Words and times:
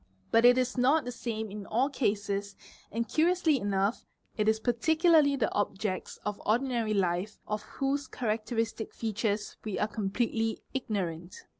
But 0.31 0.45
it 0.45 0.57
is 0.57 0.79
not 0.79 1.05
the 1.05 1.11
same 1.11 1.51
in 1.51 1.67
all 1.67 1.87
cases 1.87 2.55
and 2.91 3.07
curiously 3.07 3.59
enough 3.59 4.03
it 4.35 4.49
is 4.49 4.59
particularly 4.59 5.35
the 5.35 5.53
objects 5.53 6.17
of 6.25 6.41
ordinary 6.43 6.95
life 6.95 7.37
of 7.45 7.61
whose 7.61 8.07
characteristic 8.07 8.95
features 8.95 9.57
we 9.63 9.77
are 9.77 9.87
completely 9.87 10.63
ignorant. 10.73 11.43